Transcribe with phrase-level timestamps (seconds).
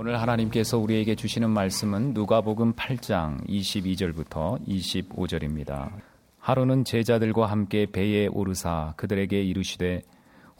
[0.00, 5.90] 오늘 하나님께서 우리에게 주시는 말씀은 누가복음 8장 22절부터 25절입니다.
[6.38, 10.02] 하루는 제자들과 함께 배에 오르사 그들에게 이르시되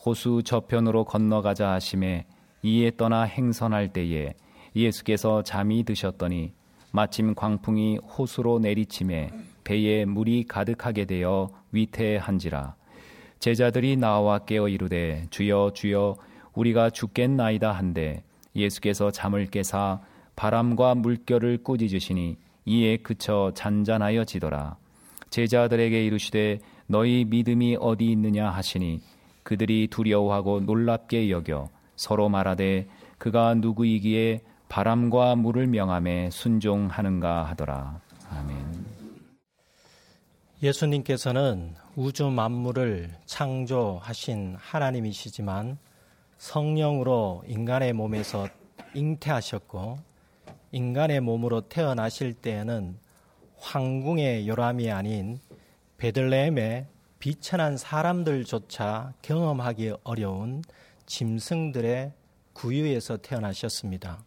[0.04, 2.26] 호수 저편으로 건너가자 하심에
[2.64, 4.34] 이에 떠나 행선할 때에
[4.74, 6.52] 예수께서 잠이 드셨더니
[6.90, 9.30] 마침 광풍이 호수로 내리침에
[9.62, 12.74] 배에 물이 가득하게 되어 위태한지라
[13.38, 16.16] 제자들이 나와 깨어 이르되 주여 주여
[16.54, 20.00] 우리가 죽겠나이다 한데 예수께서 잠을 깨사
[20.36, 24.76] 바람과 물결을 꾸짖으시니 이에 그쳐 잔잔하여 지더라
[25.30, 29.00] 제자들에게 이르시되 너희 믿음이 어디 있느냐 하시니
[29.42, 32.86] 그들이 두려워하고 놀랍게 여겨 서로 말하되
[33.18, 38.00] 그가 누구이기에 바람과 물을 명함에 순종하는가 하더라.
[38.30, 38.86] 아멘.
[40.62, 45.78] 예수님께서는 우주 만물을 창조하신 하나님이시지만
[46.38, 48.48] 성령으로 인간의 몸에서
[48.94, 49.98] 잉태하셨고
[50.72, 52.96] 인간의 몸으로 태어나실 때에는
[53.58, 55.40] 황궁의 요람이 아닌
[55.98, 56.86] 베들레헴의
[57.18, 60.62] 비천한 사람들조차 경험하기 어려운
[61.06, 62.12] 짐승들의
[62.52, 64.22] 구유에서 태어나셨습니다.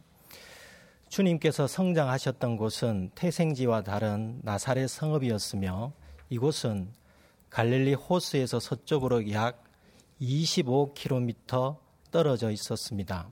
[1.07, 5.93] 주님께서 성장하셨던 곳은 태생지와 다른 나사렛 성읍이었으며
[6.29, 6.89] 이곳은
[7.49, 9.63] 갈릴리 호수에서 서쪽으로 약
[10.21, 11.77] 25km
[12.11, 13.29] 떨어져 있었습니다.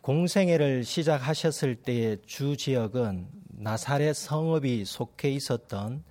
[0.00, 6.02] 공생애를 시작하셨을 때의 주 지역은 나사렛 성읍이 속해 있었던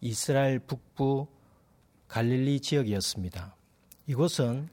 [0.00, 1.26] 이스라엘 북부
[2.08, 3.56] 갈릴리 지역이었습니다.
[4.06, 4.68] 이곳은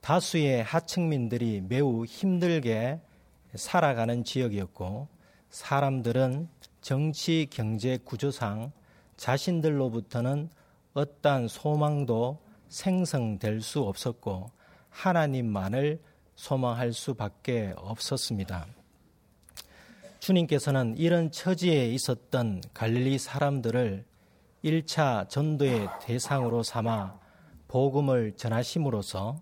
[0.00, 3.00] 다수의 하층민들이 매우 힘들게
[3.54, 5.08] 살아가는 지역이었고
[5.50, 6.48] 사람들은
[6.82, 8.72] 정치 경제 구조상
[9.16, 10.50] 자신들로부터는
[10.92, 14.50] 어떠한 소망도 생성될 수 없었고
[14.94, 16.00] 하나님만을
[16.36, 18.66] 소망할 수밖에 없었습니다.
[20.20, 24.04] 주님께서는 이런 처지에 있었던 갈릴리 사람들을
[24.64, 27.18] 1차 전도의 대상으로 삼아
[27.68, 29.36] 복음을 전하심으로써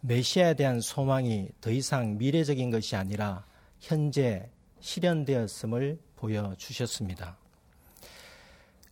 [0.00, 3.46] 메시아에 대한 소망이 더 이상 미래적인 것이 아니라
[3.80, 4.50] 현재
[4.80, 7.36] 실현되었음을 보여주셨습니다.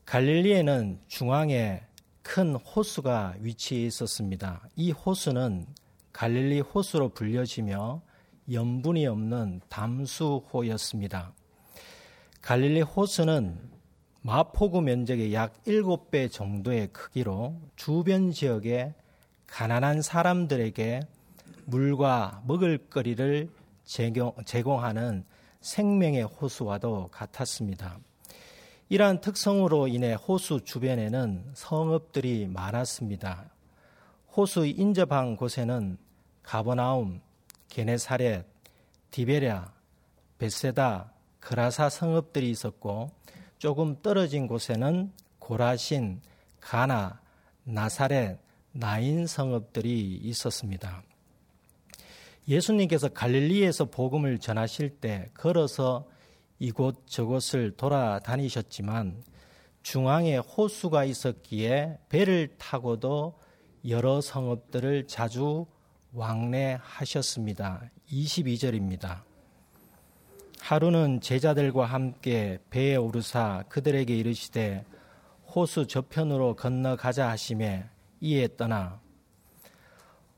[0.06, 1.82] 갈릴리에는 중앙에
[2.22, 4.69] 큰 호수가 위치해 있었습니다.
[4.76, 5.66] 이 호수는
[6.12, 8.03] 갈릴리 호수로 불려지며
[8.53, 11.32] 염분이 없는 담수호였습니다.
[12.42, 13.59] 갈릴리 호수는
[14.22, 18.94] 마포구 면적의 약 7배 정도의 크기로 주변 지역의
[19.47, 21.00] 가난한 사람들에게
[21.64, 23.48] 물과 먹을거리를
[24.44, 25.25] 제공하는
[25.60, 27.98] 생명의 호수와도 같았습니다.
[28.92, 33.48] 이러한 특성으로 인해 호수 주변에는 성읍들이 많았습니다.
[34.36, 35.96] 호수 인접한 곳에는
[36.42, 37.20] 가버나움,
[37.68, 38.44] 게네사렛,
[39.12, 39.72] 디베랴,
[40.38, 43.12] 베세다, 그라사 성읍들이 있었고
[43.58, 46.20] 조금 떨어진 곳에는 고라신,
[46.58, 47.20] 가나,
[47.62, 48.40] 나사렛,
[48.72, 51.04] 나인 성읍들이 있었습니다.
[52.48, 56.08] 예수님께서 갈릴리에서 복음을 전하실 때 걸어서
[56.60, 59.25] 이곳 저곳을 돌아다니셨지만
[59.82, 63.38] 중앙에 호수가 있었기에 배를 타고도
[63.88, 65.66] 여러 성읍들을 자주
[66.12, 67.91] 왕래하셨습니다.
[68.12, 69.22] 22절입니다.
[70.60, 74.84] 하루는 제자들과 함께 배에 오르사 그들에게 이르시되
[75.47, 77.88] 호수 저편으로 건너가자 하심에
[78.21, 79.00] 이에 떠나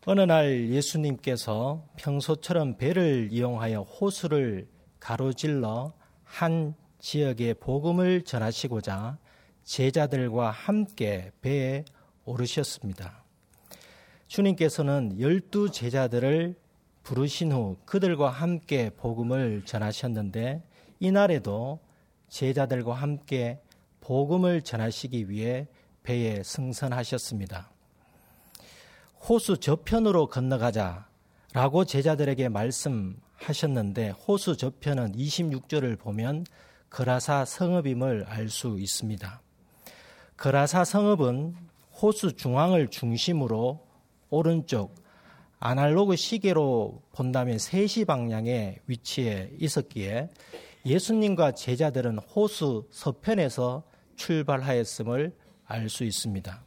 [0.06, 4.69] 어느 날 예수님께서 평소처럼 배를 이용하여 호수를
[5.00, 5.94] 가로질러
[6.32, 9.19] 한 지역에 복음을 전하시고자
[9.65, 11.84] 제자들과 함께 배에
[12.25, 13.22] 오르셨습니다.
[14.28, 16.54] 주님께서는 열두 제자들을
[17.03, 20.62] 부르신 후 그들과 함께 복음을 전하셨는데
[21.00, 21.81] 이날에도
[22.31, 23.60] 제자들과 함께
[24.00, 25.69] 복음을 전하시기 위해
[26.03, 27.71] 배에 승선하셨습니다.
[29.28, 31.06] 호수 저편으로 건너가자
[31.53, 36.44] 라고 제자들에게 말씀 하셨는데 호수 저편은 26절을 보면
[36.89, 39.41] 그라사 성읍임을 알 수 있습니다.
[40.36, 41.54] 그라사 성읍은
[42.00, 43.86] 호수 중앙을 중심으로
[44.30, 44.94] 오른쪽
[45.59, 50.28] 아날로그 시계로 본다면 3시 방향의 위치에 있었기에
[50.84, 53.84] 예수님과 제자들은 호수 서편에서
[54.16, 55.33] 출발하였음을
[55.66, 56.65] 알 수 있습니다.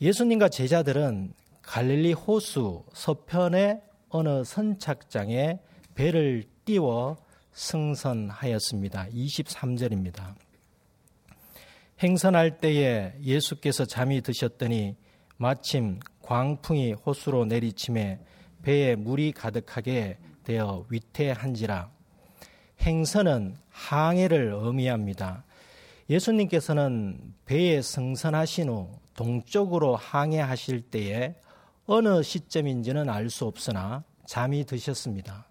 [0.00, 5.58] 예수님과 제자들은 갈릴리 호수 서편의 어느 선착장에
[5.98, 7.16] 배를 띄워
[7.50, 9.08] 승선하였습니다.
[9.08, 10.36] 23절입니다.
[12.00, 14.94] 행선할 때에 예수께서 잠이 드셨더니
[15.38, 18.20] 마침 광풍이 호수로 내리침에
[18.62, 21.90] 배에 물이 가득하게 되어 위태한지라
[22.82, 25.42] 행선은 항해를 의미합니다.
[26.08, 31.34] 예수님께서는 배에 승선하신 후 동쪽으로 항해하실 때에
[31.86, 35.47] 어느 시점인지는 알 수 없으나 잠이 드셨습니다.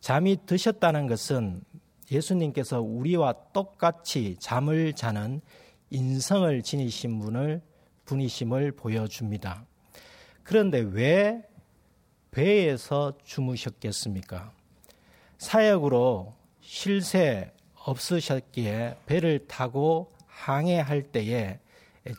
[0.00, 1.62] 잠이 드셨다는 것은
[2.10, 5.40] 예수님께서 우리와 똑같이 잠을 자는
[5.90, 7.62] 인성을 지니신 분을
[8.04, 9.64] 분이심을 보여줍니다.
[10.42, 11.42] 그런데 왜
[12.30, 14.52] 배에서 주무셨겠습니까?
[15.38, 21.58] 사역으로 쉴새 없으셨기에 배를 타고 항해할 때에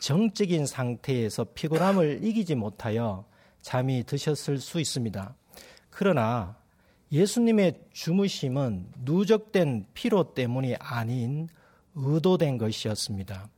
[0.00, 3.24] 정적인 상태에서 피곤함을 이기지 못하여
[3.60, 5.34] 잠이 드셨을 수 있습니다.
[5.90, 6.56] 그러나
[7.12, 11.46] 예수님의 주무심은 누적된 피로 때문이 아닌
[11.94, 13.48] 의도된 것이었습니다.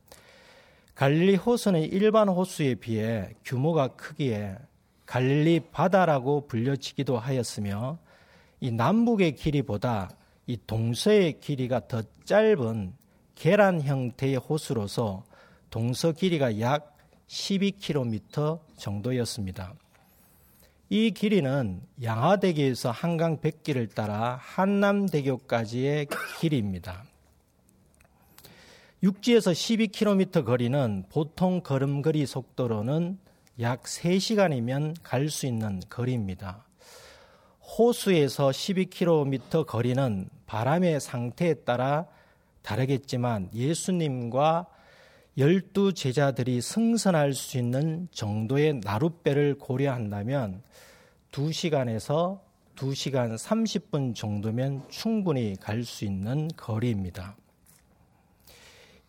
[0.93, 4.57] 갈릴리 호수는 일반 호수에 비해 규모가 크기에
[5.05, 7.97] 갈릴리 바다라고 불려지기도 하였으며
[8.59, 10.09] 이 남북의 길이보다
[10.47, 12.93] 이 동서의 길이가 더 짧은
[13.35, 15.23] 계란 형태의 호수로서
[15.69, 16.97] 동서 길이가 약
[17.27, 19.73] 12km 정도였습니다.
[20.89, 26.07] 이 길이는 양화대교에서 한강 백길을 따라 한남대교까지의
[26.39, 27.03] 길이입니다.
[29.01, 33.17] 육지에서 12km 거리는 보통 걸음거리 속도로는
[33.61, 36.65] 약 3시간이면 갈 수 있는 거리입니다.
[37.61, 42.05] 호수에서 12km 거리는 바람의 상태에 따라
[42.61, 44.67] 다르겠지만 예수님과
[45.37, 50.63] 열두 제자들이 승선할 수 있는 정도의 나룻배를 고려한다면
[51.31, 52.39] 2시간에서
[52.75, 57.35] 2시간 30분 정도면 충분히 갈 수 있는 거리입니다.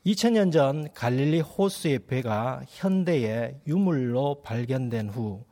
[0.05, 5.45] 2000년 전 갈릴리 호수의 배가 현대의 유물로 발견된 후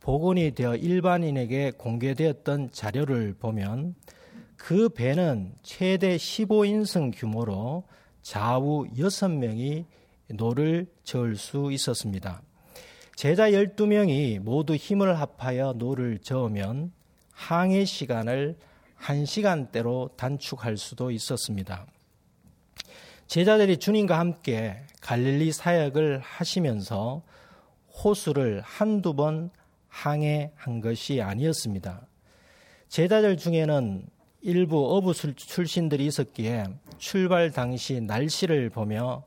[0.00, 3.94] 복원이 되어 일반인에게 공개되었던 자료를 보면
[4.56, 7.84] 그 배는 최대 15인승 규모로
[8.22, 9.84] 좌우 6명이
[10.28, 12.42] 노를 저을 수 있었습니다.
[13.16, 16.92] 제자 12명이 모두 힘을 합하여 노를 저으면
[17.32, 18.56] 항해 시간을
[19.00, 21.86] 1시간대로 단축할 수도 있었습니다.
[23.26, 27.22] 제자들이 주님과 함께 갈릴리 사역을 하시면서
[28.02, 29.50] 호수를 한두 번
[29.88, 32.06] 항해한 것이 아니었습니다.
[32.88, 34.06] 제자들 중에는
[34.42, 36.64] 일부 어부 출신들이 있었기에
[36.98, 39.24] 출발 당시 날씨를 보며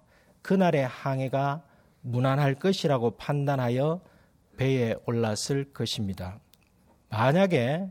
[0.47, 1.61] 그날의 항해가
[1.99, 3.99] 무난할 것이라고 판단하여
[4.55, 6.39] 배에 올랐을 것입니다.
[7.09, 7.89] 만약에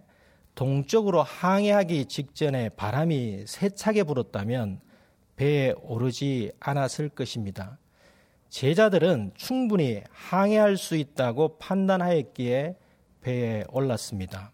[0.55, 4.81] 동쪽으로 항해하기 직전에 바람이 세차게 불었다면
[5.37, 7.79] 배에 오르지 않았을 것입니다.
[8.49, 12.75] 제자들은 충분히 항해할 수 있다고 판단하였기에
[13.20, 14.50] 배에 올랐습니다.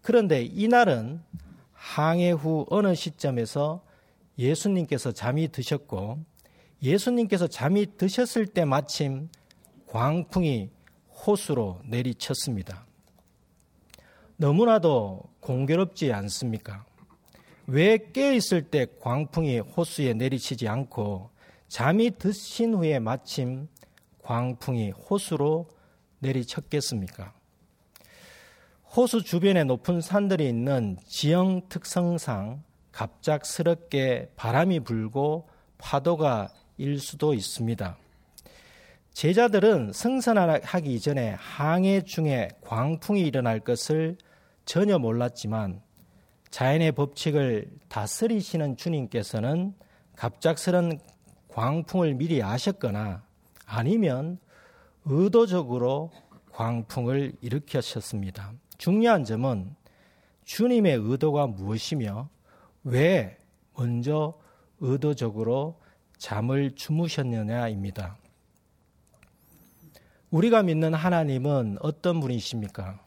[0.00, 1.22] 그런데 이날은
[1.74, 3.84] 항해 후 어느 시점에서
[4.38, 6.24] 예수님께서 잠이 드셨고
[6.84, 9.30] 예수님께서 잠이 드셨을 때 마침
[9.86, 10.68] 광풍이
[11.26, 12.84] 호수로 내리쳤습니다.
[14.36, 16.84] 너무나도 공교롭지 않습니까?
[17.66, 21.30] 왜 깨어있을 때 광풍이 호수에 내리치지 않고
[21.68, 23.68] 잠이 드신 후에 마침
[24.22, 25.70] 광풍이 호수로
[26.18, 27.32] 내리쳤겠습니까?
[28.94, 35.48] 호수 주변에 높은 산들이 있는 지형 특성상 갑작스럽게 바람이 불고
[35.78, 37.96] 파도가 일 수도 있습니다.
[39.12, 44.16] 제자들은 승선하기 전에 항해 중에 광풍이 일어날 것을
[44.64, 45.80] 전혀 몰랐지만
[46.50, 49.74] 자연의 법칙을 다스리시는 주님께서는
[50.16, 50.98] 갑작스런
[51.48, 53.22] 광풍을 미리 아셨거나
[53.66, 54.38] 아니면
[55.04, 56.10] 의도적으로
[56.52, 58.52] 광풍을 일으켰었습니다.
[58.78, 59.74] 중요한 점은
[60.44, 62.28] 주님의 의도가 무엇이며
[62.84, 63.38] 왜
[63.76, 64.34] 먼저
[64.80, 65.80] 의도적으로
[66.24, 68.16] 잠을 주무셨느냐입니다.
[70.30, 72.98] 우리가 믿는 하나님은 어떤 분이십니까?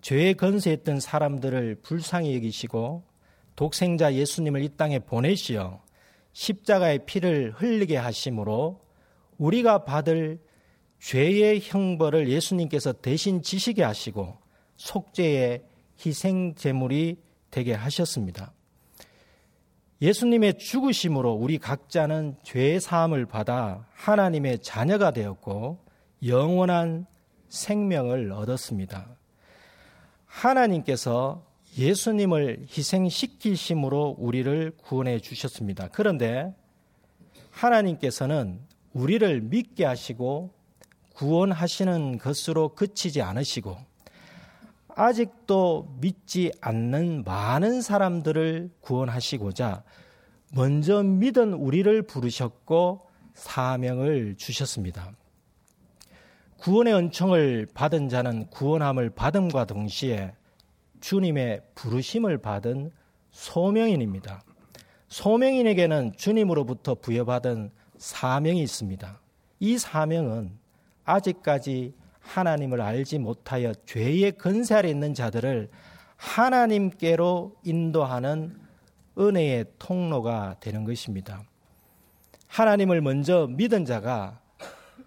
[0.00, 3.04] 죄에 건세했던 사람들을 불쌍히 여기시고
[3.54, 5.82] 독생자 예수님을 이 땅에 보내시어
[6.32, 8.80] 십자가의 피를 흘리게 하심으로
[9.36, 10.40] 우리가 받을
[11.00, 14.38] 죄의 형벌을 예수님께서 대신 지시게 하시고
[14.78, 15.64] 속죄의
[16.00, 17.18] 희생 제물이
[17.50, 18.54] 되게 하셨습니다.
[20.02, 25.78] 예수님의 죽으심으로 우리 각자는 죄의 사함을 받아 하나님의 자녀가 되었고
[26.26, 27.06] 영원한
[27.48, 29.16] 생명을 얻었습니다.
[30.26, 31.46] 하나님께서
[31.78, 35.88] 예수님을 희생시키심으로 우리를 구원해 주셨습니다.
[35.92, 36.54] 그런데
[37.50, 38.60] 하나님께서는
[38.92, 40.52] 우리를 믿게 하시고
[41.14, 43.76] 구원하시는 것으로 그치지 않으시고
[44.96, 49.82] 아직도 믿지 않는 많은 사람들을 구원하시고자
[50.52, 55.12] 먼저 믿은 우리를 부르셨고 사명을 주셨습니다.
[56.58, 60.34] 구원의 은총을 받은 자는 구원함을 받음과 동시에
[61.00, 62.90] 주님의 부르심을 받은
[63.32, 64.42] 소명인입니다.
[65.08, 69.20] 소명인에게는 주님으로부터 부여받은 사명이 있습니다.
[69.60, 70.56] 이 사명은
[71.04, 75.70] 아직까지 하나님을 알지 못하여 죄의 근세 아래 있는 자들을
[76.16, 78.58] 하나님께로 인도하는
[79.18, 81.44] 은혜의 통로가 되는 것입니다.
[82.48, 84.40] 하나님을 먼저 믿은 자가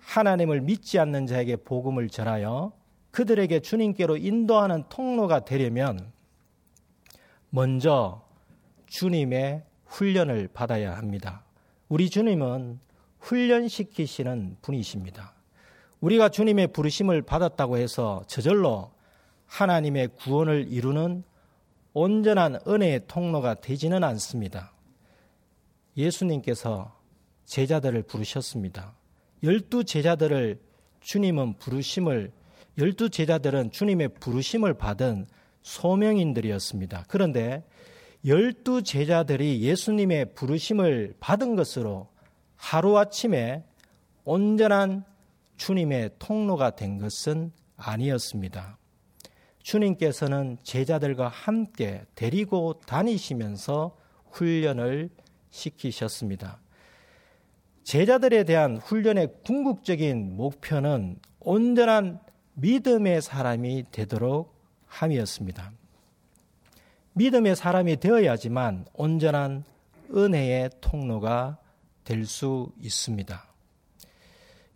[0.01, 2.71] 하나님을 믿지 않는 자에게 복음을 전하여
[3.11, 6.11] 그들에게 주님께로 인도하는 통로가 되려면
[7.49, 8.23] 먼저
[8.87, 11.43] 주님의 훈련을 받아야 합니다.
[11.89, 12.79] 우리 주님은
[13.19, 15.36] 훈련시키시는 분이십니다.
[16.01, 18.91] 우리가 주님의 부르심을 받았다고 해서 저절로
[19.45, 21.23] 하나님의 구원을 이루는
[21.93, 24.73] 온전한 은혜의 통로가 되지는 않습니다.
[25.95, 26.95] 예수님께서
[27.45, 28.93] 제자들을 부르셨습니다.
[29.43, 30.59] 열두 제자들을
[31.01, 32.31] 주님은 부르심을
[32.77, 35.25] 열두 제자들은 주님의 부르심을 받은
[35.63, 37.05] 소명인들이었습니다.
[37.07, 37.63] 그런데
[38.25, 42.07] 열두 제자들이 예수님의 부르심을 받은 것으로
[42.55, 43.63] 하루아침에
[44.25, 45.05] 온전한
[45.57, 48.77] 주님의 통로가 된 것은 아니었습니다.
[49.59, 53.97] 주님께서는 제자들과 함께 데리고 다니시면서
[54.31, 55.09] 훈련을
[55.49, 56.59] 시키셨습니다.
[57.83, 62.19] 제자들에 대한 훈련의 궁극적인 목표는 온전한
[62.53, 65.71] 믿음의 사람이 되도록 함이었습니다.
[67.13, 69.63] 믿음의 사람이 되어야지만 온전한
[70.13, 71.57] 은혜의 통로가
[72.03, 73.46] 될 수 있습니다.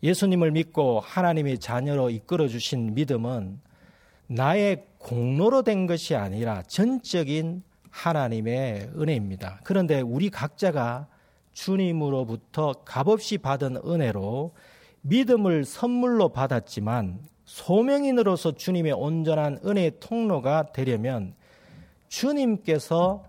[0.03, 3.60] 예수님을 믿고 하나님의 자녀로 이끌어 주신 믿음은
[4.27, 9.60] 나의 공로로 된 것이 아니라 전적인 하나님의 은혜입니다.
[9.63, 11.08] 그런데 우리 각자가
[11.51, 14.53] 주님으로부터 값없이 받은 은혜로
[15.01, 21.36] 믿음을 선물로 받았지만 소명인으로서 주님의 온전한 은혜의 통로가 되려면
[22.08, 23.25] 주님께서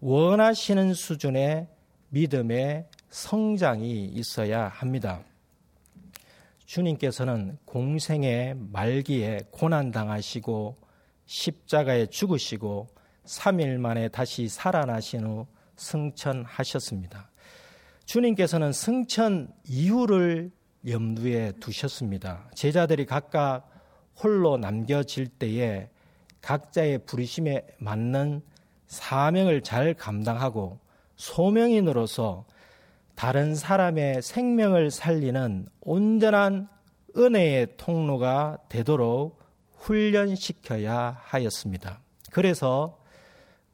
[0.00, 1.68] 원하시는 수준의
[2.08, 5.20] 믿음의 성장이 있어야 합니다.
[6.70, 10.76] 주님께서는 공생의 말기에 고난당하시고
[11.26, 12.86] 십자가에 죽으시고
[13.24, 17.28] 3일 만에 다시 살아나신 후 승천하셨습니다.
[18.04, 20.52] 주님께서는 승천 이후를
[20.86, 22.48] 염두에 두셨습니다.
[22.54, 23.68] 제자들이 각각
[24.22, 25.90] 홀로 남겨질 때에
[26.40, 28.42] 각자의 부르심에 맞는
[28.86, 30.78] 사명을 잘 감당하고
[31.16, 32.46] 소명인으로서
[33.20, 36.70] 다른 사람의 생명을 살리는 온전한
[37.18, 39.38] 은혜의 통로가 되도록
[39.76, 42.00] 훈련시켜야 하였습니다.
[42.30, 42.98] 그래서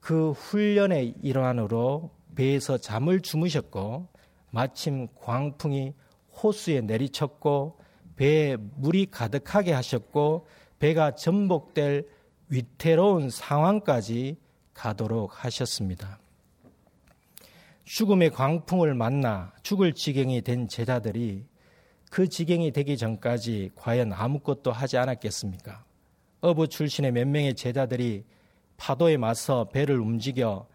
[0.01, 4.09] 그 훈련의 일환으로 배에서 잠을 주무셨고
[4.51, 5.95] 마침 광풍이
[6.43, 7.79] 호수에 내리쳤고
[8.17, 10.49] 배에 물이 가득하게 하셨고
[10.81, 12.09] 배가 전복될
[12.49, 14.39] 위태로운 상황까지
[14.75, 16.19] 가도록 하셨습니다.
[17.87, 21.47] 죽음의 광풍을 만나 죽을 지경이 된 제자들이
[22.11, 25.85] 그 지경이 되기 전까지 과연 아무것도 하지 않았겠습니까?
[26.41, 28.25] 어부 출신의 몇 명의 제자들이
[28.77, 30.67] 파도에 맞서 배를 움직여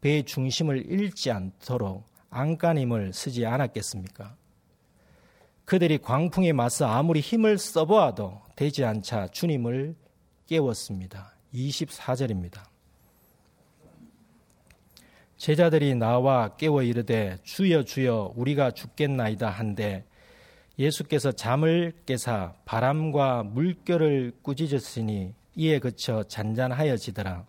[0.00, 4.36] 배의 중심을 잃지 않도록 안간힘을 쓰지 않았겠습니까?
[5.64, 9.96] 그들이 광풍에 맞서 아무리 힘을 써보아도 되지 않자 주님을
[10.46, 11.34] 깨웠습니다.
[11.52, 12.69] 24절입니다.
[15.40, 20.04] 제자들이 나와 깨워 이르되 주여 주여 우리가 죽겠나이다 한데
[20.78, 27.46] 예수께서 잠을 깨사 바람과 물결을 꾸짖으시니 이에 그쳐 잔잔하여지더라.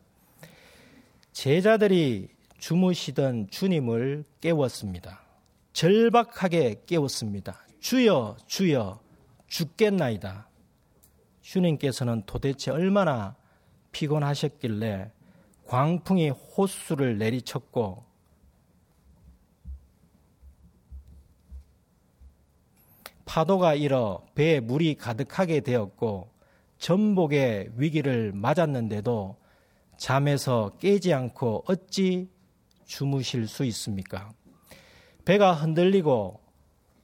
[1.34, 2.30] 제자들이
[2.60, 5.24] 주무시던 주님을 깨웠습니다.
[5.74, 7.68] 절박하게 깨웠습니다.
[7.82, 9.02] 주여 주여
[9.48, 10.48] 죽겠나이다.
[11.42, 13.36] 주님께서는 도대체 얼마나
[13.92, 15.12] 피곤하셨길래
[15.72, 18.04] 광풍이 호수를 내리쳤고
[23.24, 26.30] 파도가 일어 배에 물이 가득하게 되었고
[26.78, 29.38] 전복의 위기를 맞았는데도
[29.96, 32.28] 잠에서 깨지 않고 어찌
[32.84, 34.30] 주무실 수 있습니까?
[35.24, 36.42] 배가 흔들리고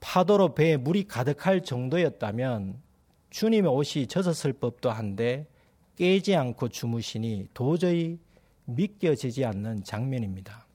[0.01, 2.81] 파도로 배에 물이 가득할 정도였다면
[3.29, 5.47] 주님의 옷이 젖었을 법도 한데
[5.95, 8.19] 깨지 않고 주무시니 도저히
[8.67, 10.65] 믿겨지지 않는 장면입니다.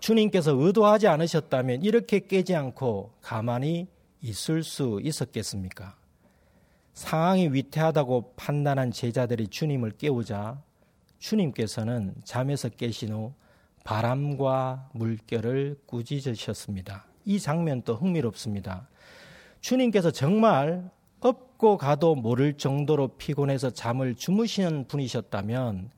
[0.00, 3.86] 주님께서 의도하지 않으셨다면 이렇게 깨지 않고 가만히
[4.20, 5.96] 있을 수 있었겠습니까?
[6.94, 10.60] 상황이 위태하다고 판단한 제자들이 주님을 깨우자
[11.18, 13.32] 주님께서는 잠에서 깨신 후
[13.84, 17.06] 바람과 물결을 꾸짖으셨습니다.
[17.24, 18.88] 이 장면도 흥미롭습니다.
[19.60, 20.90] 주님께서 정말
[21.20, 25.90] 업고 가도 모를 정도로 피곤해서 잠을 주무시는 분이셨다면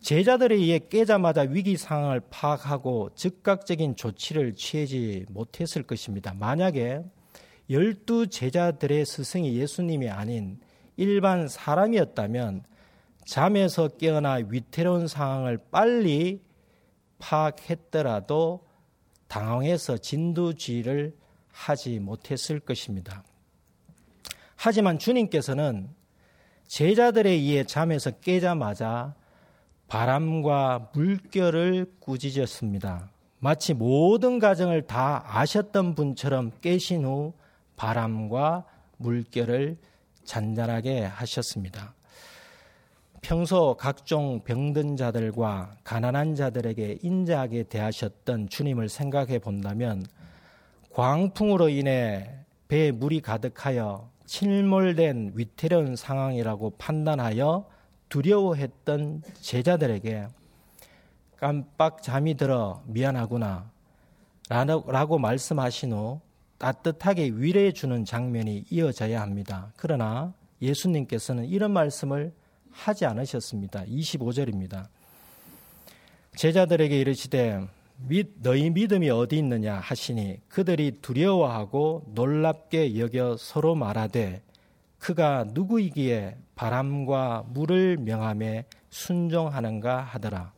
[0.00, 6.34] 제자들에 의해 깨자마자 위기 상황을 파악하고 즉각적인 조치를 취하지 못했을 것입니다.
[6.34, 7.02] 만약에
[7.68, 10.58] 열두 제자들의 스승이 예수님이 아닌
[10.96, 12.64] 일반 사람이었다면
[13.24, 16.42] 잠에서 깨어나 위태로운 상황을 빨리
[17.18, 18.66] 파악했더라도
[19.28, 21.14] 당황해서 진두지휘를
[21.52, 23.22] 하지 못했을 것입니다.
[24.56, 25.90] 하지만 주님께서는
[26.66, 29.14] 제자들에 의해 잠에서 깨자마자
[29.90, 33.10] 바람과 물결을 꾸짖었습니다.
[33.40, 37.32] 마치 모든 가정을 다 아셨던 분처럼 깨신 후
[37.74, 38.64] 바람과
[38.98, 39.76] 물결을
[40.22, 41.92] 잔잔하게 하셨습니다.
[43.20, 50.06] 평소 각종 병든 자들과 가난한 자들에게 인자하게 대하셨던 주님을 생각해 본다면
[50.92, 52.30] 광풍으로 인해
[52.68, 57.79] 배에 물이 가득하여 침몰된 위태로운 상황이라고 판단하여
[58.10, 60.28] 두려워했던 제자들에게
[61.38, 63.70] 깜빡 잠이 들어 미안하구나
[64.48, 66.20] 라고 말씀하신 후
[66.58, 69.72] 따뜻하게 위로해 주는 장면이 이어져야 합니다.
[69.76, 72.34] 그러나 예수님께서는 이런 말씀을
[72.70, 73.84] 하지 않으셨습니다.
[73.84, 74.86] 25절입니다.
[76.36, 77.66] 제자들에게 이르시되
[78.42, 84.42] 너희 믿음이 어디 있느냐 하시니 그들이 두려워하고 놀랍게 여겨 서로 말하되
[85.00, 90.52] 그가 누구이기에 바람과 물을 명함에 순종하는가 하더라.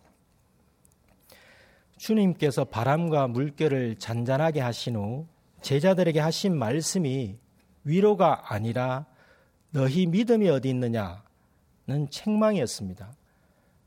[1.97, 5.27] 주님께서 바람과 물결을 잔잔하게 하신 후
[5.63, 7.39] 제자들에게 하신 말씀이
[7.85, 9.07] 위로가 아니라
[9.71, 11.23] 너희 믿음이 어디 있느냐
[11.87, 13.13] 는 책망이었습니다.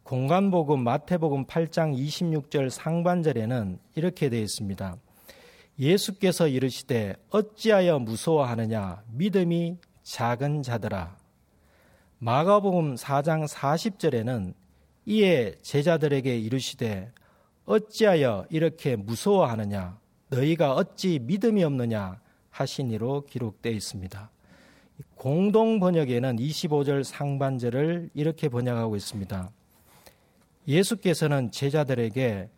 [0.04, 4.98] 공간복음 마태복음 8장 26절 상반절에는 이렇게 되어 있습니다.
[5.80, 11.18] 예수께서 이르시되 어찌하여 무서워하느냐 믿음이 작은 자들아.
[12.20, 14.54] 마가복음 4장 40절에는
[15.08, 17.12] 이에 제자들에게 이르시되
[17.66, 19.98] 어찌하여 이렇게 무서워하느냐
[20.30, 24.30] 너희가 어찌 믿음이 없느냐 하시니로 기록되어 있습니다.
[25.16, 29.50] 공동 번역에는 25절 상반절을 이렇게 번역하고 있습니다.
[30.68, 32.50] 예수께서는 제자들에게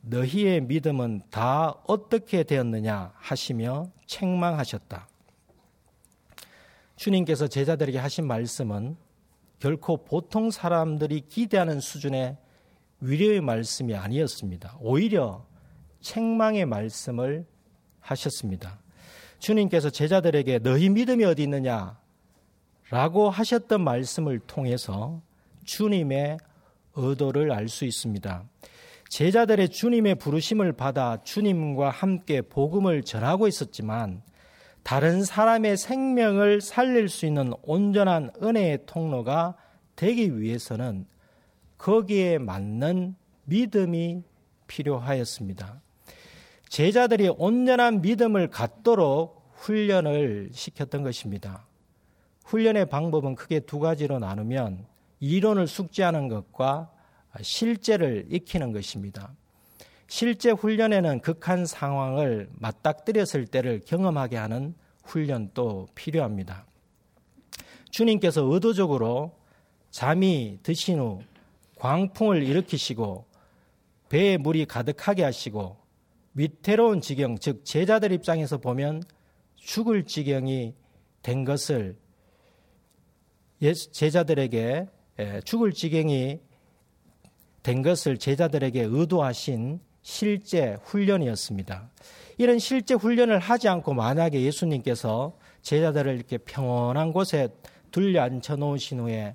[0.00, 5.08] 너희의 믿음은 다 어떻게 되었느냐 하시며 책망하셨다.
[6.96, 8.96] 주님께서 제자들에게 하신 말씀은
[9.58, 12.36] 결코 보통 사람들이 기대하는 수준의
[13.00, 14.76] 위로의 말씀이 아니었습니다.
[14.80, 15.44] 오히려
[16.00, 17.46] 책망의 말씀을
[18.00, 18.78] 하셨습니다.
[19.38, 21.98] 주님께서 제자들에게 너희 믿음이 어디 있느냐?
[22.90, 25.20] 라고 하셨던 말씀을 통해서
[25.64, 26.38] 주님의
[26.94, 28.44] 의도를 알 수 있습니다.
[29.08, 34.22] 제자들의 주님의 부르심을 받아 주님과 함께 복음을 전하고 있었지만
[34.84, 39.56] 다른 사람의 생명을 살릴 수 있는 온전한 은혜의 통로가
[39.96, 41.06] 되기 위해서는
[41.78, 44.22] 거기에 맞는 믿음이
[44.66, 45.80] 필요하였습니다.
[46.68, 51.66] 제자들이 온전한 믿음을 갖도록 훈련을 시켰던 것입니다.
[52.44, 54.84] 훈련의 방법은 크게 두 가지로 나누면
[55.20, 56.92] 이론을 숙지하는 것과
[57.40, 59.32] 실제를 익히는 것입니다.
[60.06, 66.66] 실제 훈련에는 극한 상황을 맞닥뜨렸을 때를 경험하게 하는 훈련도 필요합니다.
[67.90, 69.36] 주님께서 의도적으로
[69.90, 71.20] 잠이 드신 후
[71.78, 73.26] 광풍을 일으키시고
[74.08, 75.76] 배에 물이 가득하게 하시고
[76.34, 79.02] 위태로운 지경, 즉 제자들 입장에서 보면
[79.56, 80.74] 죽을 지경이
[81.22, 81.96] 된 것을
[83.92, 84.86] 제자들에게
[85.44, 86.40] 죽을 지경이
[87.62, 91.90] 된 것을 제자들에게 의도하신 실제 훈련이었습니다.
[92.36, 97.48] 이런 실제 훈련을 하지 않고 만약에 예수님께서 제자들을 이렇게 평온한 곳에
[97.90, 99.34] 둘려 앉혀 놓으신 후에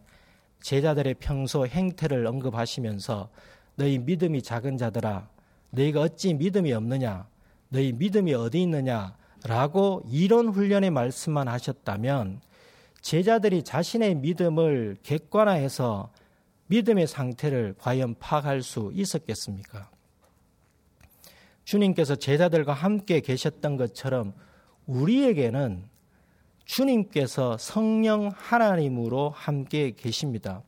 [0.62, 3.30] 제자들의 평소 행태를 언급하시면서
[3.76, 5.28] 너희 믿음이 작은 자들아
[5.72, 7.28] 너희가 어찌 믿음이 없느냐?
[7.70, 9.18] 너희 믿음이 어디 있느냐?
[9.46, 12.42] 라고 이런 훈련의 말씀만 하셨다면
[13.02, 16.12] 제자들이 자신의 믿음을 객관화해서
[16.68, 19.90] 믿음의 상태를 과연 파악할 수 있었겠습니까?
[21.70, 24.34] 주님께서 제자들과 함께 계셨던 것처럼
[24.88, 25.84] 우리에게는
[26.66, 30.64] 주님께서 성령 하나님으로 함께 계십니다.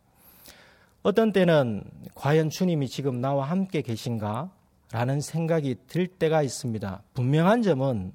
[1.01, 1.83] 어떤 때는
[2.13, 4.51] 과연 주님이 지금 나와 함께 계신가?
[4.91, 7.01] 라는 생각이 들 때가 있습니다.
[7.15, 8.13] 분명한 점은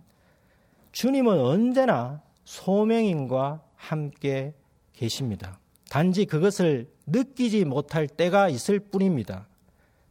[0.93, 4.55] 주님은 언제나 소명인과 함께
[4.93, 5.59] 계십니다.
[5.91, 9.49] 단지 그것을 느끼지 못할 때가 있을 뿐입니다.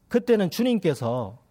[0.10, 1.45] 그때는 주님께서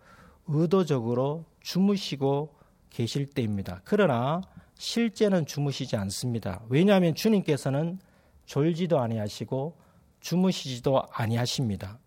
[0.47, 2.55] 의도적으로 주무시고
[2.91, 3.81] 계실 때입니다.
[3.85, 4.43] 그러나
[4.77, 6.63] 실제는 주무시지 않습니다.
[6.69, 7.99] 왜냐하면 주님께서는
[8.47, 9.77] 졸지도 아니하시고
[10.21, 11.99] 주무시지도 아니하십니다.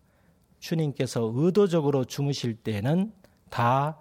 [0.60, 3.12] 주님께서 의도적으로 주무실 때는
[3.50, 3.98] 다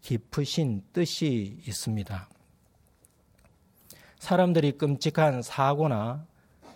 [0.00, 2.28] 깊으신 뜻이 있습니다.
[4.18, 6.26] 사람들이 끔찍한 사고나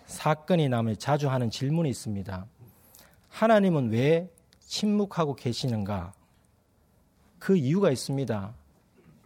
[0.05, 2.45] 사건이 나면 자주 하는 질문이 있습니다.
[3.29, 6.13] 하나님은 왜 침묵하고 계시는가?
[7.43, 8.55] 그 이유가 있습니다.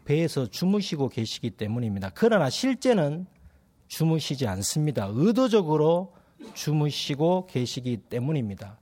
[0.03, 2.09] 배에서 주무시고 계시기 때문입니다.
[2.15, 3.27] 그러나 실제는
[3.87, 5.07] 주무시지 않습니다.
[5.11, 6.15] 의도적으로
[6.55, 8.79] 주무시고 계시기 때문입니다.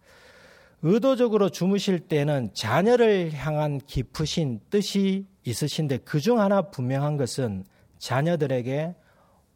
[0.84, 7.66] 의도적으로 주무실 때는 자녀를 향한 깊으신 뜻이 있으신데 그중 하나 분명한 것은
[7.98, 8.96] 자녀들에게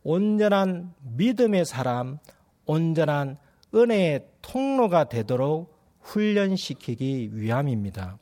[0.04, 2.18] 온전한 믿음의 사람,
[2.65, 3.38] 온전한
[3.74, 8.18] 은혜의 통로가 되도록 훈련시키기 위함입니다.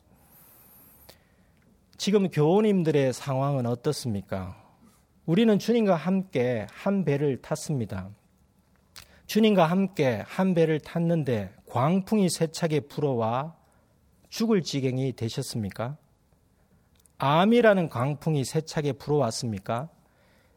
[1.98, 4.56] 지금 교우님들의 상황은 어떻습니까?
[5.26, 8.08] 우리는 주님과 함께 한 배를 탔습니다.
[9.26, 13.56] 주님과 함께 한 배를 탔는데 광풍이 세차게 불어와
[14.28, 15.96] 죽을 지경이 되셨습니까?
[17.18, 19.88] 암이라는 광풍이 세차게 불어왔습니까?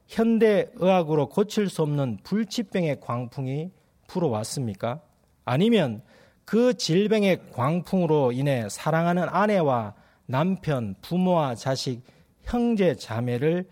[0.06, 3.72] 현대 의학으로 고칠 수 없는 불치병의 광풍이
[4.06, 5.02] 불어왔습니까?
[5.46, 6.04] 아니면
[6.46, 9.96] 그 질병의 광풍으로 인해 사랑하는 아내와
[10.32, 12.02] 남편, 부모와 자식,
[12.44, 13.70] 형제, 자매를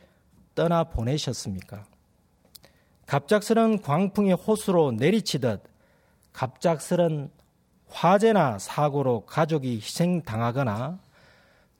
[0.53, 1.85] 떠나 보내셨습니까?
[3.07, 5.63] 갑작스런 광풍이 호수로 내리치듯
[6.33, 7.31] 갑작스런
[7.87, 10.99] 화재나 사고로 가족이 희생당하거나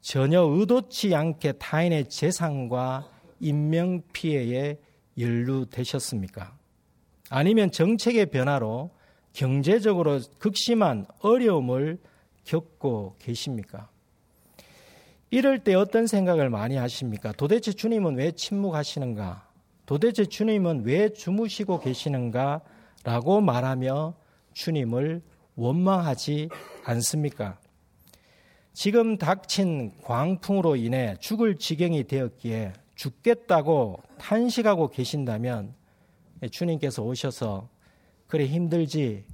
[0.02, 3.12] 전혀 의도치 않게 타인의 재산과
[3.42, 4.80] 인명 피해에
[5.20, 6.58] 연루되셨습니까?
[7.30, 8.92] 아니면 정책의 변화로
[9.34, 12.00] 경제적으로 극심한 어려움을
[12.46, 13.90] 겪고 계십니까?
[15.32, 17.32] 이럴 때 어떤 생각을 많이 하십니까?
[17.34, 19.48] 도대체 주님은 왜 침묵하시는가?
[19.86, 22.62] 도대체 주님은 왜 주무시고 계시는가?
[23.04, 24.16] 라고 말하며
[24.54, 25.22] 주님을
[25.56, 26.50] 원망하지
[26.84, 27.60] 않습니까?
[28.74, 35.74] 지금 닥친 광풍으로 인해 죽을 지경이 되었기에 죽겠다고 탄식하고 계신다면
[36.50, 37.70] 주님께서 오셔서
[38.28, 39.26] 그래 힘들지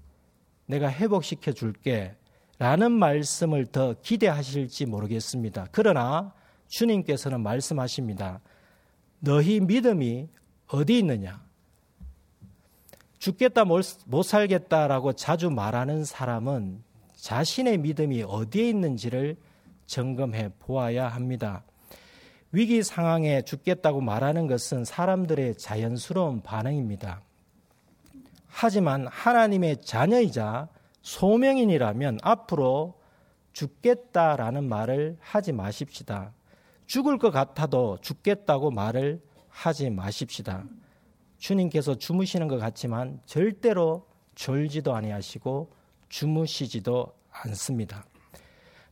[0.66, 2.16] 내가 회복시켜 줄게
[2.58, 5.68] 라는 말씀을 더 기대하실지 모르겠습니다.
[5.72, 6.34] 그러나
[6.68, 8.40] 주님께서는 말씀하십니다.
[9.20, 10.30] 너희 믿음이
[10.68, 11.44] 어디 있느냐?
[13.20, 16.84] 죽겠다 못 살겠다라고 자주 말하는 사람은
[17.16, 19.36] 자신의 믿음이 어디에 있는지를
[19.88, 21.64] 점검해 보아야 합니다.
[22.52, 27.22] 위기 상황에 죽겠다고 말하는 것은 사람들의 자연스러운 반응입니다.
[28.48, 30.70] 하지만 하나님의 자녀이자
[31.06, 33.00] 소명인이라면 앞으로
[33.54, 36.34] 죽겠다라는 말을 하지 마십시다.
[36.88, 40.66] 죽을 것 같아도 죽겠다고 말을 하지 마십시다.
[41.38, 45.72] 주님께서 주무시는 것 같지만 절대로 졸지도 아니하시고
[46.10, 48.04] 주무시지도 않습니다.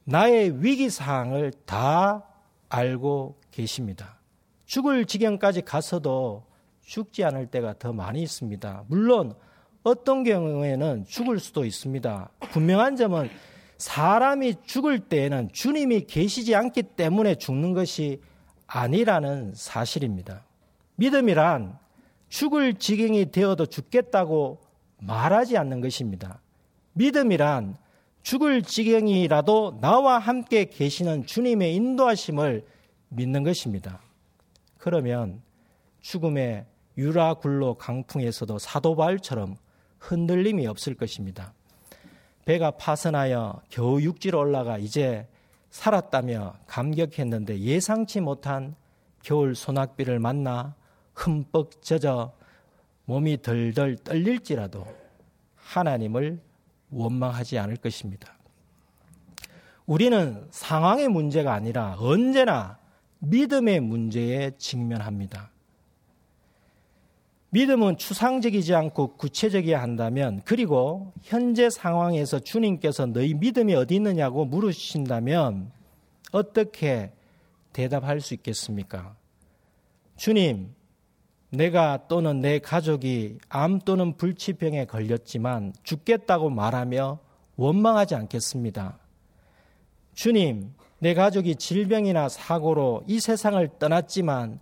[0.04, 2.28] 나의 위기 사항을 다
[2.70, 4.20] 알고 계십니다.
[4.66, 6.46] 죽을 지경까지 가서도
[6.84, 8.86] 죽지 않을 때가 더 많이 있습니다.
[8.88, 9.34] 물론
[9.84, 12.30] 어떤 경우에는 죽을 수도 있습니다.
[12.52, 13.30] 분명한 점은
[13.78, 18.22] 사람이 죽을 때에는 주님이 계시지 않기 때문에 죽는 것이
[18.66, 20.46] 아니라는 사실입니다.
[20.96, 21.78] 믿음이란
[22.30, 24.62] 죽을 지경이 되어도 죽겠다고
[25.00, 26.40] 말하지 않는 것입니다.
[26.94, 27.78] 믿음이란
[28.22, 32.66] 죽을 지경이라도 나와 함께 계시는 주님의 인도하심을
[33.10, 34.00] 믿는 것입니다.
[34.78, 35.42] 그러면
[36.00, 36.66] 죽음의
[36.98, 39.58] 유라굴로 강풍에서도 사도바울처럼
[40.04, 41.54] 흔들림이 없을 것입니다.
[42.46, 45.28] 배가 파선하여 겨우 육지로 올라가 이제
[45.70, 48.76] 살았다며 감격했는데 예상치 못한
[49.24, 50.76] 겨울 소낙비를 만나
[51.14, 52.34] 흠뻑 젖어
[53.06, 54.86] 몸이 덜덜 떨릴지라도
[55.56, 56.42] 하나님을
[56.92, 58.34] 원망하지 않을 것입니다.
[59.86, 62.78] 우리는 상황의 문제가 아니라 언제나
[63.20, 65.53] 믿음의 문제에 직면합니다.
[67.54, 75.72] 믿음은 추상적이지 않고 구체적이어야 한다면 그리고 현재 상황에서 주님께서 너희 믿음이 어디 있느냐고 물으신다면
[76.32, 77.12] 어떻게
[77.72, 79.16] 대답할 수 있겠습니까?
[80.18, 80.74] 주님,
[81.52, 87.20] 내가 또는 내 가족이 암 또는 불치병에 걸렸지만 죽겠다고 말하며
[87.58, 88.98] 원망하지 않겠습니다.
[90.16, 94.60] 주님, 내 가족이 질병이나 사고로 이 세상을 떠났지만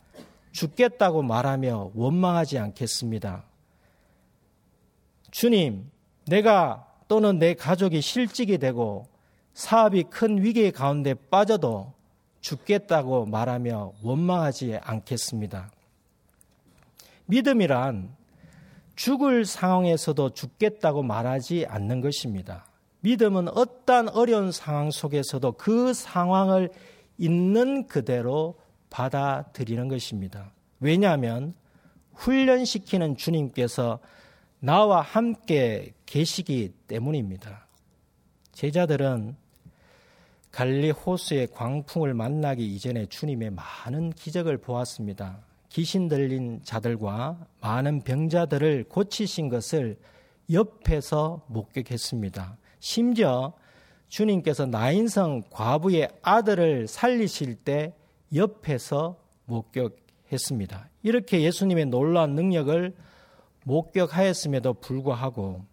[0.52, 3.46] 죽겠다고 말하며 원망하지 않겠습니다.
[5.32, 5.90] 주님,
[6.26, 9.08] 내가 또는 내 가족이 실직이 되고
[9.54, 11.94] 사업이 큰 위기 가운데 빠져도
[12.42, 15.72] 죽겠다고 말하며 원망하지 않겠습니다.
[17.26, 18.16] 믿음이란
[18.96, 22.66] 죽을 상황에서도 죽겠다고 말하지 않는 것입니다.
[23.02, 26.70] 믿음은 어떠한 어려운 상황 속에서도 그 상황을
[27.18, 28.56] 있는 그대로
[28.92, 30.52] 받아들이는 것입니다.
[30.80, 31.56] 왜냐하면
[32.14, 34.00] 훈련시키는 주님께서
[34.60, 37.66] 나와 함께 계시기 때문입니다.
[38.52, 39.36] 제자들은
[40.52, 45.40] 갈리 호수의 광풍을 만나기 이전에 주님의 많은 기적을 보았습니다.
[45.70, 49.98] 귀신 들린 자들과 많은 병자들을 고치신 것을
[50.52, 52.58] 옆에서 목격했습니다.
[52.80, 53.54] 심지어
[54.10, 57.94] 주님께서 나인성 과부의 아들을 살리실 때
[58.34, 60.90] 옆에서 목격했습니다.
[61.04, 62.96] 이렇게 예수님의 놀라운 능력을
[63.64, 65.66] 목격하였음에도 불구하고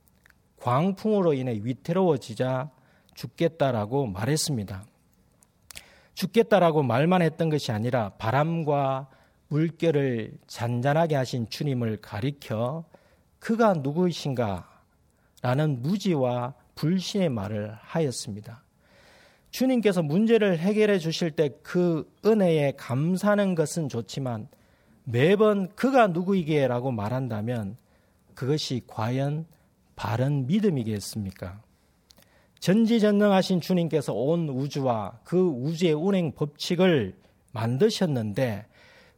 [0.60, 2.70] 광풍으로 인해 위태로워지자
[3.14, 4.84] 죽겠다라고 말했습니다.
[6.14, 9.08] 죽겠다라고 말만 했던 것이 아니라 바람과
[9.48, 12.84] 물결을 잔잔하게 하신 주님을 가리켜
[13.38, 14.68] 그가 누구이신가
[15.42, 18.62] 라는 무지와 불신의 말을 하였습니다.
[19.50, 24.48] 주님께서 문제를 해결해 주실 때 그 은혜에 감사하는 것은 좋지만
[25.04, 27.76] 매번 그가 누구이게라고 말한다면
[28.34, 29.46] 그것이 과연
[29.96, 31.60] 바른 믿음이겠습니까?
[32.60, 37.16] 전지전능하신 주님께서 온 우주와 그 우주의 운행 법칙을
[37.52, 38.66] 만드셨는데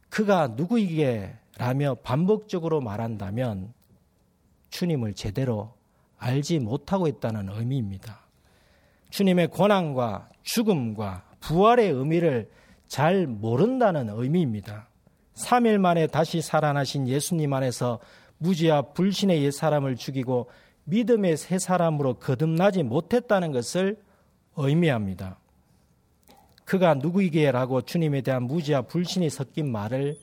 [0.09, 3.73] 그가 누구이게 라며 반복적으로 말한다면
[4.69, 5.73] 주님을 제대로
[6.17, 8.21] 알지 못하고 있다는 의미입니다.
[9.11, 12.49] 주님의 고난과 죽음과 부활의 의미를
[12.87, 14.87] 잘 모른다는 의미입니다.
[15.35, 17.99] 3일 만에 다시 살아나신 예수님 안에서
[18.37, 20.49] 무지와 불신의 옛 사람을 죽이고
[20.85, 23.97] 믿음의 새 사람으로 거듭나지 못했다는 것을
[24.55, 25.37] 의미합니다.
[26.65, 30.17] 그가 누구이게라고 주님에 대한 무지와 불신이 섞인 말을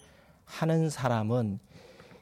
[0.44, 1.58] 하는 사람은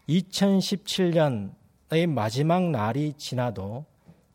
[0.08, 3.84] 2017년의 마지막 날이 지나도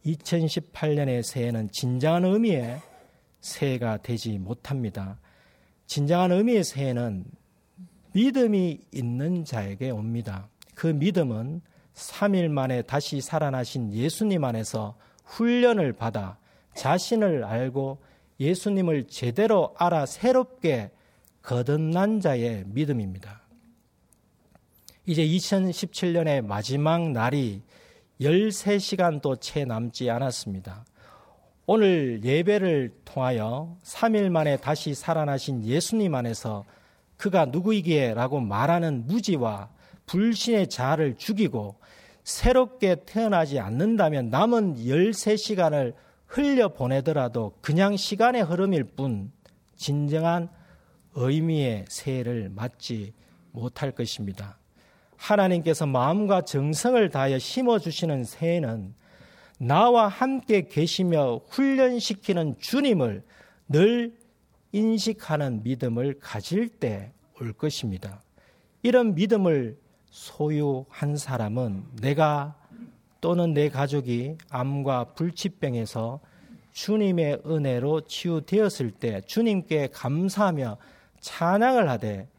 [0.06, 2.82] 2018년의 새해는 진정한 의미의
[3.42, 5.20] 새해가 되지 못합니다.
[5.86, 7.26] 진정한 의미의 새해는
[8.14, 10.50] 믿음이 있는 자에게 옵니다.
[10.76, 11.62] 그 믿음은
[11.94, 16.38] 3일 만에 다시 살아나신 예수님 안에서 훈련을 받아
[16.76, 18.00] 자신을 알고
[18.40, 20.92] 예수님을 제대로 알아 새롭게
[21.42, 23.42] 거듭난 자의 믿음입니다.
[25.06, 27.62] 이제 2017년의 마지막 날이
[28.22, 30.86] 13시간도 채 남지 않았습니다.
[31.66, 36.66] 오늘 예배를 통하여 3일 만에 다시 살아나신 예수님 안에서
[37.18, 39.70] 그가 누구이기에 라고 말하는 무지와
[40.06, 41.76] 불신의 자를 죽이고
[42.24, 45.94] 새롭게 태어나지 않는다면 남은 13시간을
[46.28, 49.32] 흘려 보내더라도 그냥 시간의 흐름일 뿐
[49.76, 50.50] 진정한
[51.16, 53.14] 의미의 새해를 맞지
[53.52, 54.61] 못할 것입니다.
[55.22, 58.94] 하나님께서 마음과 정성을 다하여 심어주시는 새해는
[59.60, 63.24] 나와 함께 계시며 훈련시키는 주님을
[63.70, 64.18] 늘
[64.72, 68.22] 인식하는 믿음을 가질 때 올 것입니다.
[68.84, 72.56] 이런 믿음을 소유한 사람은 내가
[73.20, 76.20] 또는 내 가족이 암과 불치병에서
[76.72, 80.78] 주님의 은혜로 치유되었을 때 주님께 감사하며
[81.20, 82.30] 찬양을 하되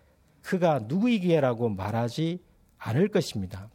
[0.40, 2.40] 그가 누구이기에라고 말하지
[2.84, 3.68] 않을 것입니다.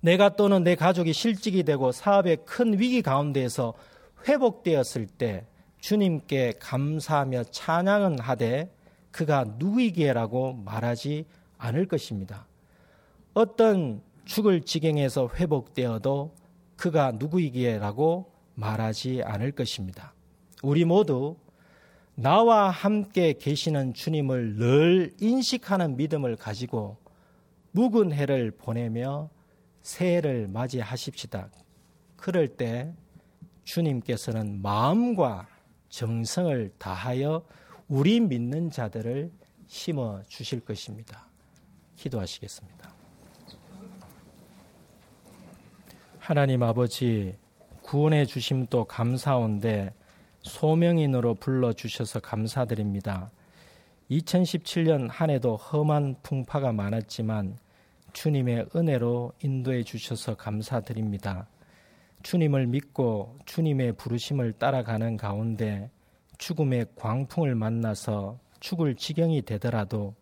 [0.00, 3.74] 내가 또는 내 가족이 실직이 되고 사업의 큰 위기 가운데에서
[4.26, 5.46] 회복되었을 때
[5.78, 8.72] 주님께 감사하며 찬양은 하되
[9.10, 11.26] 그가 누구이기에라고 말하지
[11.58, 12.46] 않을 것입니다.
[13.34, 16.34] 어떤 죽을 지경에서 회복되어도
[16.76, 20.14] 그가 누구이기에라고 말하지 않을 것입니다.
[20.62, 21.36] 우리 모두
[22.14, 27.01] 나와 함께 계시는 주님을 늘 인식하는 믿음을 가지고
[27.72, 29.30] 묵은 해를 보내며
[29.82, 31.50] 새해를 맞이하십시다.
[32.16, 32.92] 그럴 때
[33.64, 35.48] 주님께서는 마음과
[35.88, 37.44] 정성을 다하여
[37.88, 39.30] 우리 믿는 자들을
[39.66, 41.26] 심어 주실 것입니다.
[41.96, 42.92] 기도하시겠습니다.
[46.18, 47.36] 하나님 아버지
[47.82, 49.92] 구원해 주심도 감사한데
[50.42, 53.30] 소명인으로 불러 주셔서 감사드립니다.
[54.10, 57.58] 2017년 한 해도 험한 풍파가 많았지만
[58.12, 61.48] 주님의 은혜로 인도해 주셔서 감사드립니다.
[62.22, 65.90] 주님을 믿고 주님의 부르심을 따라가는 가운데
[66.38, 70.14] 죽음의 광풍을 만나서 죽을 지경이 되더라도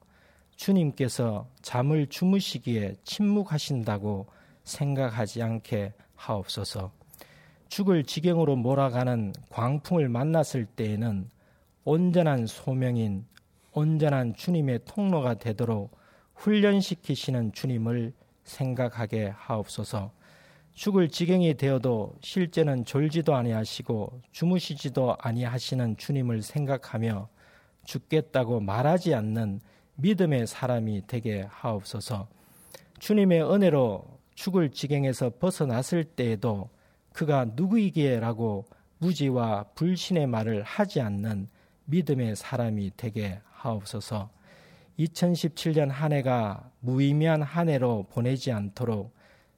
[0.56, 4.26] 주님께서 잠을 주무시기에 침묵하신다고
[4.64, 6.92] 생각하지 않게 하옵소서.
[7.68, 11.30] 죽을 지경으로 몰아가는 광풍을 만났을 때에는
[11.84, 13.24] 온전한 소명인
[13.72, 15.96] 온전한 주님의 통로가 되도록
[16.40, 20.10] 훈련시키시는 주님을 생각하게 하옵소서.
[20.72, 27.28] 죽을 지경이 되어도 실제는 졸지도 아니하시고 주무시지도 아니하시는 주님을 생각하며
[27.84, 29.60] 죽겠다고 말하지 않는
[29.96, 32.28] 믿음의 사람이 되게 하옵소서.
[32.98, 36.70] 주님의 은혜로 죽을 지경에서 벗어났을 때에도
[37.12, 38.64] 그가 누구이기에라고
[38.98, 41.48] 무지와 불신의 말을 하지 않는
[41.84, 44.39] 믿음의 사람이 되게 하옵소서.
[45.00, 49.14] 2017년 한 해가 무의미한 한 해로 보내지 않도록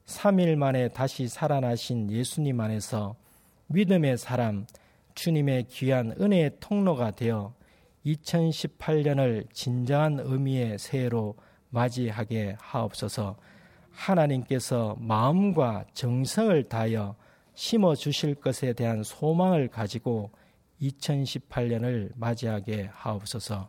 [0.07, 3.17] 3일 만에 다시 살아나신 예수님 안에서
[3.67, 4.67] 믿음의 사람,
[5.15, 7.55] 주님의 귀한 은혜의 통로가 되어
[8.07, 11.37] 2018년을 진정한 의미의 새해로
[11.71, 13.37] 맞이하게 하옵소서.
[13.91, 17.15] 하나님께서 마음과 정성을 다하여
[17.55, 20.31] 심어 주실 것에 대한 소망을 가지고
[20.81, 23.69] 2018년을 맞이하게 하옵소서